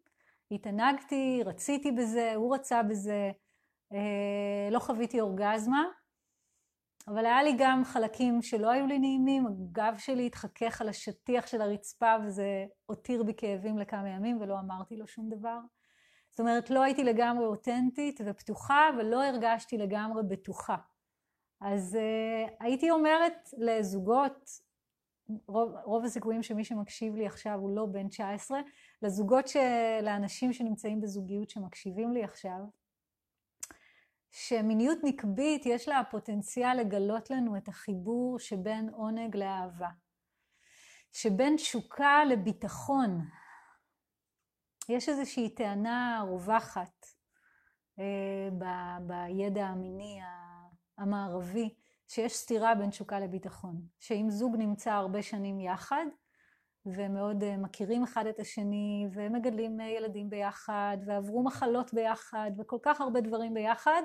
התענגתי, 0.51 1.41
רציתי 1.45 1.91
בזה, 1.91 2.33
הוא 2.35 2.55
רצה 2.55 2.83
בזה, 2.83 3.31
אה, 3.93 4.69
לא 4.71 4.79
חוויתי 4.79 5.21
אורגזמה, 5.21 5.83
אבל 7.07 7.25
היה 7.25 7.43
לי 7.43 7.55
גם 7.57 7.83
חלקים 7.85 8.41
שלא 8.41 8.71
היו 8.71 8.87
לי 8.87 8.99
נעימים, 8.99 9.47
הגב 9.47 9.95
שלי 9.97 10.25
התחכך 10.25 10.81
על 10.81 10.89
השטיח 10.89 11.47
של 11.47 11.61
הרצפה 11.61 12.15
וזה 12.25 12.65
הותיר 12.85 13.23
בי 13.23 13.33
כאבים 13.37 13.77
לכמה 13.77 14.09
ימים 14.09 14.41
ולא 14.41 14.59
אמרתי 14.59 14.95
לו 14.95 15.07
שום 15.07 15.29
דבר. 15.29 15.59
זאת 16.29 16.39
אומרת, 16.39 16.69
לא 16.69 16.83
הייתי 16.83 17.03
לגמרי 17.03 17.45
אותנטית 17.45 18.19
ופתוחה 18.25 18.89
ולא 18.97 19.23
הרגשתי 19.23 19.77
לגמרי 19.77 20.23
בטוחה. 20.23 20.75
אז 21.61 21.97
uh, 21.97 22.51
הייתי 22.59 22.91
אומרת 22.91 23.49
לזוגות, 23.57 24.49
רוב, 25.47 25.75
רוב 25.83 26.05
הסיכויים 26.05 26.43
שמי 26.43 26.63
שמקשיב 26.63 27.15
לי 27.15 27.25
עכשיו 27.25 27.59
הוא 27.59 27.75
לא 27.75 27.85
בן 27.85 28.07
19, 28.07 28.59
לזוגות, 29.01 29.47
של, 29.47 29.59
לאנשים 30.01 30.53
שנמצאים 30.53 31.01
בזוגיות 31.01 31.49
שמקשיבים 31.49 32.11
לי 32.11 32.23
עכשיו, 32.23 32.59
שמיניות 34.35 34.97
נקבית 35.03 35.65
יש 35.65 35.87
לה 35.87 35.99
הפוטנציאל 35.99 36.77
לגלות 36.79 37.29
לנו 37.29 37.57
את 37.57 37.67
החיבור 37.67 38.39
שבין 38.39 38.89
עונג 38.89 39.37
לאהבה, 39.37 39.89
שבין 41.11 41.55
תשוקה 41.55 42.25
לביטחון. 42.25 43.21
יש 44.89 45.09
איזושהי 45.09 45.49
טענה 45.49 46.23
רווחת 46.27 47.05
אה, 47.99 48.49
ב- 48.57 49.07
בידע 49.07 49.65
המיני 49.65 50.19
המערבי, 50.97 51.75
שיש 52.07 52.33
סתירה 52.33 52.75
בין 52.75 52.89
תשוקה 52.89 53.19
לביטחון. 53.19 53.81
שאם 53.99 54.25
זוג 54.29 54.55
נמצא 54.55 54.91
הרבה 54.91 55.21
שנים 55.21 55.59
יחד, 55.59 56.05
ומאוד 56.85 57.43
אה, 57.43 57.57
מכירים 57.57 58.03
אחד 58.03 58.27
את 58.27 58.39
השני, 58.39 59.07
ומגדלים 59.13 59.81
אה, 59.81 59.85
ילדים 59.85 60.29
ביחד, 60.29 60.97
ועברו 61.05 61.43
מחלות 61.43 61.93
ביחד, 61.93 62.51
וכל 62.59 62.77
כך 62.81 63.01
הרבה 63.01 63.21
דברים 63.21 63.53
ביחד, 63.53 64.01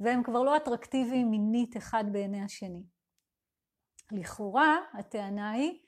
והם 0.00 0.22
כבר 0.22 0.42
לא 0.42 0.56
אטרקטיביים 0.56 1.30
מינית 1.30 1.76
אחד 1.76 2.04
בעיני 2.12 2.42
השני. 2.42 2.84
לכאורה, 4.12 4.76
הטענה 4.94 5.50
היא, 5.50 5.78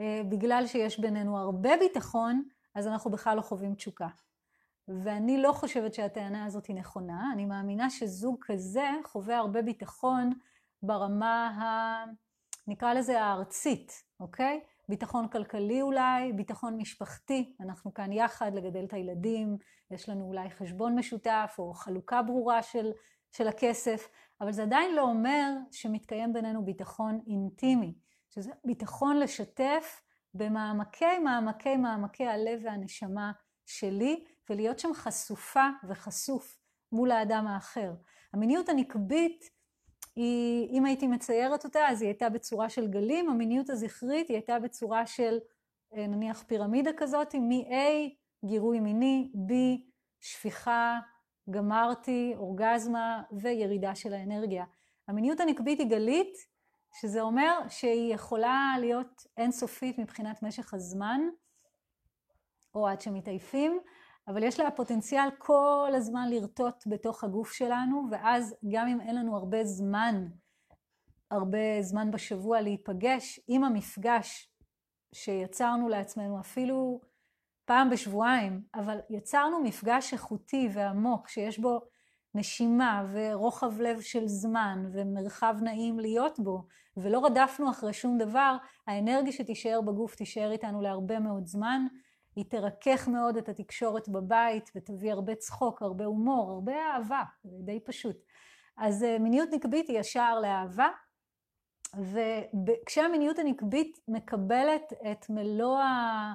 אה, 0.00 0.22
בגלל 0.28 0.66
שיש 0.66 1.00
בינינו 1.00 1.38
הרבה 1.38 1.76
ביטחון, 1.76 2.42
אז 2.74 2.86
אנחנו 2.86 3.10
בכלל 3.10 3.36
לא 3.36 3.42
חווים 3.42 3.74
תשוקה. 3.74 4.08
ואני 4.88 5.42
לא 5.42 5.52
חושבת 5.52 5.94
שהטענה 5.94 6.44
הזאת 6.44 6.66
היא 6.66 6.76
נכונה, 6.76 7.30
אני 7.32 7.44
מאמינה 7.44 7.90
שזוג 7.90 8.36
כזה 8.42 8.90
חווה 9.04 9.38
הרבה 9.38 9.62
ביטחון 9.62 10.30
ברמה 10.82 11.48
ה... 11.48 11.64
נקרא 12.66 12.94
לזה 12.94 13.22
הארצית, 13.22 14.02
אוקיי? 14.20 14.60
ביטחון 14.88 15.28
כלכלי 15.28 15.82
אולי, 15.82 16.32
ביטחון 16.32 16.76
משפחתי, 16.76 17.54
אנחנו 17.60 17.94
כאן 17.94 18.12
יחד 18.12 18.54
לגדל 18.54 18.84
את 18.84 18.92
הילדים, 18.92 19.56
יש 19.90 20.08
לנו 20.08 20.24
אולי 20.24 20.50
חשבון 20.50 20.98
משותף 20.98 21.54
או 21.58 21.74
חלוקה 21.74 22.22
ברורה 22.22 22.62
של, 22.62 22.92
של 23.36 23.48
הכסף, 23.48 24.08
אבל 24.40 24.52
זה 24.52 24.62
עדיין 24.62 24.94
לא 24.94 25.02
אומר 25.02 25.52
שמתקיים 25.70 26.32
בינינו 26.32 26.64
ביטחון 26.64 27.20
אינטימי, 27.26 27.94
שזה 28.30 28.50
ביטחון 28.64 29.16
לשתף 29.18 30.02
במעמקי 30.34 31.18
מעמקי 31.18 31.76
מעמקי 31.76 32.26
הלב 32.26 32.60
והנשמה 32.64 33.32
שלי, 33.66 34.24
ולהיות 34.50 34.78
שם 34.78 34.94
חשופה 34.94 35.68
וחשוף 35.88 36.58
מול 36.92 37.10
האדם 37.10 37.46
האחר. 37.46 37.92
המיניות 38.32 38.68
הנקבית 38.68 39.50
היא, 40.16 40.68
אם 40.70 40.84
הייתי 40.84 41.06
מציירת 41.06 41.64
אותה, 41.64 41.88
אז 41.88 42.02
היא 42.02 42.08
הייתה 42.08 42.28
בצורה 42.28 42.68
של 42.68 42.86
גלים, 42.86 43.28
המיניות 43.28 43.70
הזכרית 43.70 44.28
היא 44.28 44.36
הייתה 44.36 44.58
בצורה 44.58 45.06
של 45.06 45.38
אה, 45.96 46.06
נניח 46.06 46.42
פירמידה 46.42 46.90
כזאת, 46.96 47.34
מ-A, 47.34 47.74
גירוי 48.44 48.80
מיני, 48.80 49.32
B, 49.34 49.52
שפיכה, 50.20 50.98
גמרתי, 51.50 52.34
אורגזמה 52.36 53.22
וירידה 53.32 53.94
של 53.94 54.14
האנרגיה. 54.14 54.64
המיניות 55.08 55.40
הנקבית 55.40 55.78
היא 55.78 55.90
גלית, 55.90 56.34
שזה 57.00 57.20
אומר 57.20 57.58
שהיא 57.68 58.14
יכולה 58.14 58.74
להיות 58.80 59.26
אינסופית 59.36 59.98
מבחינת 59.98 60.42
משך 60.42 60.74
הזמן, 60.74 61.20
או 62.74 62.88
עד 62.88 63.00
שמתעייפים, 63.00 63.80
אבל 64.28 64.42
יש 64.42 64.60
לה 64.60 64.70
פוטנציאל 64.70 65.28
כל 65.38 65.92
הזמן 65.96 66.30
לרטוט 66.30 66.84
בתוך 66.86 67.24
הגוף 67.24 67.52
שלנו, 67.52 68.02
ואז 68.10 68.54
גם 68.72 68.88
אם 68.88 69.00
אין 69.00 69.16
לנו 69.16 69.36
הרבה 69.36 69.64
זמן, 69.64 70.26
הרבה 71.30 71.82
זמן 71.82 72.10
בשבוע 72.10 72.60
להיפגש, 72.60 73.40
עם 73.48 73.64
המפגש 73.64 74.50
שיצרנו 75.14 75.88
לעצמנו 75.88 76.40
אפילו 76.40 77.00
פעם 77.64 77.90
בשבועיים, 77.90 78.62
אבל 78.74 78.98
יצרנו 79.10 79.62
מפגש 79.62 80.12
איכותי 80.12 80.68
ועמוק, 80.72 81.28
שיש 81.28 81.58
בו 81.58 81.80
נשימה 82.34 83.06
ורוחב 83.12 83.80
לב 83.80 84.00
של 84.00 84.26
זמן 84.28 84.88
ומרחב 84.92 85.56
נעים 85.62 85.98
להיות 85.98 86.38
בו, 86.40 86.66
ולא 86.96 87.24
רדפנו 87.24 87.70
אחרי 87.70 87.92
שום 87.92 88.18
דבר, 88.18 88.56
האנרגיה 88.86 89.32
שתישאר 89.32 89.80
בגוף 89.80 90.14
תישאר 90.14 90.52
איתנו 90.52 90.80
להרבה 90.80 91.18
מאוד 91.18 91.46
זמן, 91.46 91.86
היא 92.36 92.44
תרכך 92.48 93.08
מאוד 93.08 93.36
את 93.36 93.48
התקשורת 93.48 94.08
בבית 94.08 94.70
ותביא 94.76 95.12
הרבה 95.12 95.34
צחוק, 95.34 95.82
הרבה 95.82 96.04
הומור, 96.04 96.50
הרבה 96.50 96.72
אהבה, 96.72 97.22
זה 97.44 97.56
די 97.60 97.80
פשוט. 97.80 98.16
אז 98.76 99.02
אה, 99.02 99.18
מיניות 99.18 99.48
נקבית 99.52 99.88
היא 99.88 99.98
ישר 99.98 100.40
לאהבה, 100.40 100.88
וכשהמיניות 102.66 103.38
הנקבית 103.38 104.00
מקבלת 104.08 104.92
את 105.10 105.30
מלוא, 105.30 105.78
ה... 105.78 106.32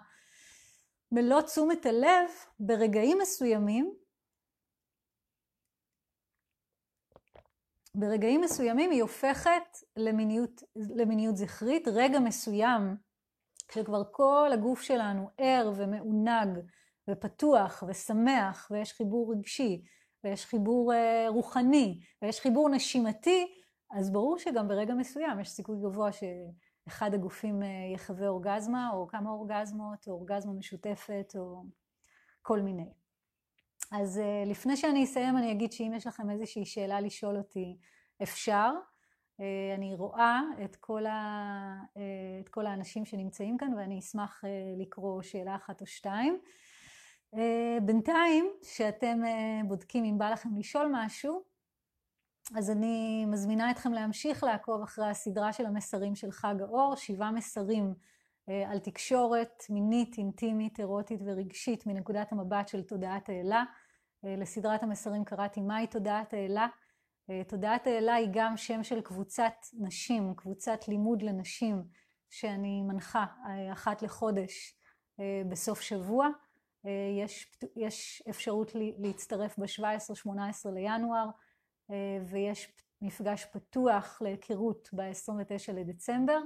מלוא 1.12 1.42
תשומת 1.42 1.86
הלב, 1.86 2.30
ברגעים 2.60 3.18
מסוימים, 3.22 3.94
ברגעים 7.96 8.42
מסוימים 8.42 8.92
היא 8.92 9.02
הופכת 9.02 9.78
למיניות, 9.96 10.64
למיניות 10.76 11.38
זכרית, 11.38 11.88
רגע 11.88 12.20
מסוים, 12.20 12.96
כשכבר 13.68 14.04
כל 14.12 14.50
הגוף 14.54 14.82
שלנו 14.82 15.30
ער 15.38 15.72
ומעונג 15.76 16.60
ופתוח 17.10 17.84
ושמח 17.88 18.68
ויש 18.72 18.94
חיבור 18.94 19.34
רגשי 19.34 19.84
ויש 20.24 20.46
חיבור 20.46 20.94
אה, 20.94 21.26
רוחני 21.30 22.00
ויש 22.22 22.40
חיבור 22.40 22.70
נשימתי, 22.70 23.46
אז 23.92 24.12
ברור 24.12 24.38
שגם 24.38 24.68
ברגע 24.68 24.94
מסוים 24.94 25.40
יש 25.40 25.50
סיכוי 25.50 25.76
גבוה 25.84 26.12
שאחד 26.86 27.14
הגופים 27.14 27.64
אה, 27.64 27.68
יחווה 27.94 28.28
אורגזמה 28.28 28.90
או 28.94 29.08
כמה 29.08 29.30
אורגזמות 29.30 30.08
או 30.08 30.14
אורגזמה 30.14 30.54
משותפת 30.54 31.34
או 31.38 31.64
כל 32.42 32.62
מיני. 32.62 32.90
אז 33.92 34.20
אה, 34.20 34.44
לפני 34.46 34.78
שאני 34.78 35.04
אסיים 35.04 35.38
אני 35.38 35.52
אגיד 35.52 35.72
שאם 35.72 35.94
יש 35.96 36.08
לכם 36.08 36.30
איזושהי 36.30 36.66
שאלה 36.66 37.02
לשאול 37.02 37.38
אותי, 37.38 37.78
אפשר. 38.24 38.72
אה, 39.40 39.76
אני 39.76 39.94
רואה 39.94 40.42
את 40.64 40.76
כל, 40.76 41.06
ה... 41.06 41.84
את 42.42 42.50
כל 42.50 42.66
האנשים 42.66 43.06
שנמצאים 43.06 43.58
כאן 43.58 43.74
ואני 43.74 44.00
אשמח 44.00 44.44
לקרוא 44.78 45.22
שאלה 45.22 45.56
אחת 45.56 45.82
או 45.82 45.86
שתיים. 45.86 46.40
בינתיים, 47.82 48.52
שאתם 48.64 49.20
בודקים 49.68 50.04
אם 50.04 50.18
בא 50.18 50.30
לכם 50.30 50.50
לשאול 50.58 50.92
משהו, 50.94 51.44
אז 52.58 52.70
אני 52.70 53.26
מזמינה 53.26 53.72
אתכם 53.72 53.94
להמשיך 53.94 54.44
לעקוב 54.44 54.82
אחרי 54.82 55.10
הסדרה 55.10 55.54
של 55.54 55.66
המסרים 55.66 56.16
של 56.16 56.32
חג 56.32 56.56
האור, 56.62 56.96
שבעה 56.96 57.32
מסרים 57.32 57.94
על 58.68 58.80
תקשורת 58.80 59.64
מינית, 59.70 60.18
אינטימית, 60.18 60.80
אירוטית 60.80 61.22
ורגשית 61.26 61.88
מנקודת 61.88 62.32
המבט 62.32 62.68
של 62.68 62.84
תודעת 62.84 63.30
האלה. 63.30 63.64
אה, 64.26 64.36
לסדרת 64.36 64.84
המסרים 64.84 65.26
קראתי 65.26 65.62
מהי 65.62 65.88
תודעת 65.88 66.34
האלה. 66.34 66.68
אה, 67.30 67.42
תודעת 67.48 67.88
האלה 67.88 68.14
היא 68.14 68.30
גם 68.34 68.58
שם 68.58 68.84
של 68.84 69.02
קבוצת 69.02 69.54
נשים, 69.74 70.34
קבוצת 70.36 70.88
לימוד 70.88 71.22
לנשים 71.22 71.84
שאני 72.30 72.82
מנחה 72.82 73.26
אה, 73.46 73.74
אחת 73.74 74.02
לחודש 74.02 74.76
בסוף 75.50 75.82
שבוע. 75.82 76.28
יש, 77.20 77.52
יש 77.76 78.24
אפשרות 78.30 78.72
להצטרף 78.76 79.60
ב-17-18 79.60 80.70
לינואר 80.74 81.30
ויש 82.26 82.74
מפגש 83.02 83.46
פתוח 83.46 84.22
להיכרות 84.22 84.90
ב-29 84.94 85.74
לדצמבר. 85.74 86.40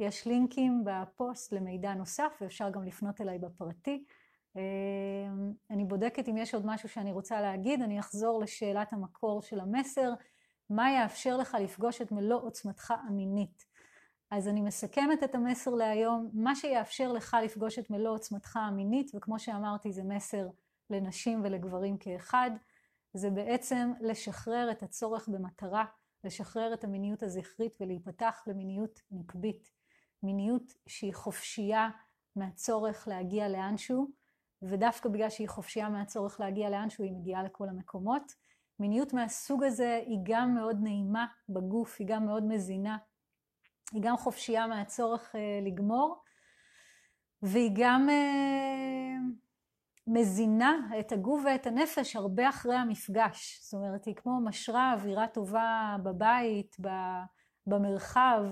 יש 0.00 0.26
לינקים 0.26 0.84
בפוסט 0.84 1.52
למידע 1.52 1.94
נוסף 1.94 2.38
ואפשר 2.40 2.70
גם 2.70 2.84
לפנות 2.84 3.20
אליי 3.20 3.38
בפרטי. 3.38 4.04
אמ, 4.56 5.52
אני 5.70 5.84
בודקת 5.84 6.28
אם 6.28 6.36
יש 6.36 6.54
עוד 6.54 6.66
משהו 6.66 6.88
שאני 6.88 7.12
רוצה 7.12 7.40
להגיד, 7.40 7.82
אני 7.82 8.00
אחזור 8.00 8.40
לשאלת 8.40 8.92
המקור 8.92 9.42
של 9.42 9.60
המסר, 9.60 10.12
מה 10.70 10.92
יאפשר 10.92 11.36
לך 11.36 11.56
לפגוש 11.60 12.00
את 12.00 12.12
מלוא 12.12 12.42
עוצמתך 12.42 12.94
המינית. 13.08 13.66
אז 14.30 14.48
אני 14.48 14.60
מסכמת 14.60 15.22
את 15.22 15.34
המסר 15.34 15.70
להיום, 15.70 16.30
מה 16.34 16.54
שיאפשר 16.56 17.12
לך 17.12 17.36
לפגוש 17.44 17.78
את 17.78 17.90
מלוא 17.90 18.14
עוצמתך 18.14 18.56
המינית, 18.56 19.10
וכמו 19.14 19.38
שאמרתי 19.38 19.92
זה 19.92 20.02
מסר 20.04 20.48
לנשים 20.90 21.40
ולגברים 21.44 21.98
כאחד, 21.98 22.50
זה 23.14 23.30
בעצם 23.30 23.92
לשחרר 24.00 24.70
את 24.70 24.82
הצורך 24.82 25.28
במטרה, 25.28 25.84
לשחרר 26.24 26.74
את 26.74 26.84
המיניות 26.84 27.22
הזכרית 27.22 27.76
ולהיפתח 27.80 28.42
למיניות 28.46 29.00
נקבית. 29.10 29.70
מיניות 30.22 30.72
שהיא 30.86 31.14
חופשייה 31.14 31.88
מהצורך 32.36 33.08
להגיע 33.08 33.48
לאנשהו, 33.48 34.10
ודווקא 34.62 35.08
בגלל 35.08 35.30
שהיא 35.30 35.48
חופשייה 35.48 35.88
מהצורך 35.88 36.40
להגיע 36.40 36.70
לאנשהו, 36.70 37.04
היא 37.04 37.12
מגיעה 37.12 37.42
לכל 37.42 37.68
המקומות. 37.68 38.32
מיניות 38.80 39.12
מהסוג 39.12 39.64
הזה 39.64 40.00
היא 40.06 40.18
גם 40.22 40.54
מאוד 40.54 40.76
נעימה 40.82 41.26
בגוף, 41.48 41.96
היא 41.98 42.06
גם 42.06 42.26
מאוד 42.26 42.44
מזינה, 42.44 42.98
היא 43.92 44.02
גם 44.02 44.16
חופשייה 44.16 44.66
מהצורך 44.66 45.36
אה, 45.36 45.60
לגמור, 45.62 46.22
והיא 47.42 47.70
גם 47.74 48.08
אה, 48.10 49.14
מזינה 50.12 50.88
את 51.00 51.12
הגוף 51.12 51.42
ואת 51.44 51.66
הנפש 51.66 52.16
הרבה 52.16 52.48
אחרי 52.48 52.76
המפגש. 52.76 53.58
זאת 53.62 53.74
אומרת, 53.74 54.04
היא 54.04 54.14
כמו 54.14 54.40
משרה 54.40 54.92
אווירה 54.92 55.26
טובה 55.26 55.96
בבית, 56.02 56.76
במרחב. 57.66 58.44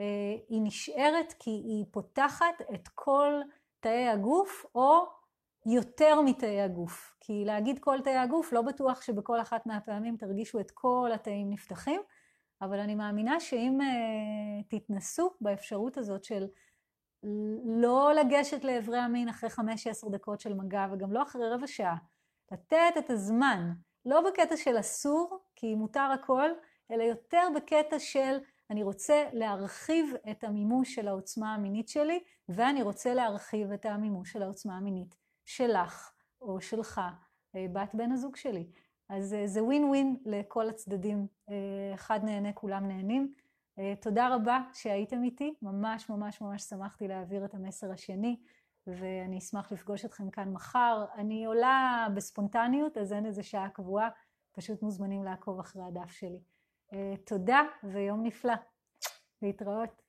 אה, 0.00 0.04
היא 0.48 0.60
נשארת 0.62 1.34
כי 1.38 1.50
היא 1.50 1.84
פותחת 1.90 2.62
את 2.74 2.88
כל 2.88 3.40
תאי 3.80 4.08
הגוף, 4.08 4.66
או 4.74 5.04
יותר 5.66 6.20
מתאי 6.20 6.60
הגוף. 6.60 7.16
כי 7.20 7.44
להגיד 7.44 7.78
כל 7.78 7.98
תאי 8.04 8.16
הגוף, 8.16 8.52
לא 8.52 8.62
בטוח 8.62 9.02
שבכל 9.02 9.40
אחת 9.40 9.66
מהפעמים 9.66 10.16
תרגישו 10.16 10.60
את 10.60 10.70
כל 10.70 11.10
התאים 11.14 11.50
נפתחים, 11.50 12.00
אבל 12.62 12.78
אני 12.78 12.94
מאמינה 12.94 13.40
שאם 13.40 13.78
uh, 13.80 14.78
תתנסו 14.78 15.30
באפשרות 15.40 15.96
הזאת 15.96 16.24
של 16.24 16.46
לא 17.64 18.12
לגשת 18.14 18.64
לאיברי 18.64 18.98
המין 18.98 19.28
אחרי 19.28 19.50
5-10 19.50 19.60
דקות 20.10 20.40
של 20.40 20.54
מגע, 20.54 20.86
וגם 20.92 21.12
לא 21.12 21.22
אחרי 21.22 21.50
רבע 21.50 21.66
שעה, 21.66 21.96
לתת 22.52 22.94
את 22.98 23.10
הזמן, 23.10 23.72
לא 24.06 24.20
בקטע 24.20 24.56
של 24.56 24.80
אסור, 24.80 25.38
כי 25.56 25.74
מותר 25.74 26.10
הכל, 26.14 26.50
אלא 26.90 27.02
יותר 27.02 27.48
בקטע 27.56 27.98
של 27.98 28.38
אני 28.70 28.82
רוצה 28.82 29.24
להרחיב 29.32 30.14
את 30.30 30.44
המימוש 30.44 30.94
של 30.94 31.08
העוצמה 31.08 31.54
המינית 31.54 31.88
שלי, 31.88 32.20
ואני 32.48 32.82
רוצה 32.82 33.14
להרחיב 33.14 33.72
את 33.72 33.86
המימוש 33.86 34.32
של 34.32 34.42
העוצמה 34.42 34.76
המינית 34.76 35.16
שלך 35.44 36.12
או 36.40 36.60
שלך, 36.60 37.00
אה, 37.56 37.66
בת 37.72 37.94
בן 37.94 38.12
הזוג 38.12 38.36
שלי. 38.36 38.66
אז 39.08 39.34
אה, 39.34 39.46
זה 39.46 39.64
ווין 39.64 39.84
ווין 39.84 40.16
לכל 40.24 40.68
הצדדים, 40.68 41.26
אה, 41.50 41.54
אחד 41.94 42.24
נהנה, 42.24 42.52
כולם 42.52 42.88
נהנים. 42.88 43.34
תודה 44.00 44.34
רבה 44.34 44.60
שהייתם 44.72 45.22
איתי, 45.22 45.54
ממש 45.62 46.10
ממש 46.10 46.40
ממש 46.40 46.62
שמחתי 46.62 47.08
להעביר 47.08 47.44
את 47.44 47.54
המסר 47.54 47.92
השני, 47.92 48.40
ואני 48.86 49.38
אשמח 49.38 49.72
לפגוש 49.72 50.04
אתכם 50.04 50.30
כאן 50.30 50.52
מחר. 50.52 51.04
אני 51.14 51.44
עולה 51.44 52.06
בספונטניות, 52.14 52.98
אז 52.98 53.12
אין 53.12 53.26
איזה 53.26 53.42
שעה 53.42 53.68
קבועה, 53.68 54.08
פשוט 54.52 54.82
מוזמנים 54.82 55.24
לעקוב 55.24 55.60
אחרי 55.60 55.82
הדף 55.82 56.10
שלי. 56.10 56.40
תודה 57.24 57.62
ויום 57.84 58.22
נפלא. 58.22 58.54
להתראות. 59.42 60.05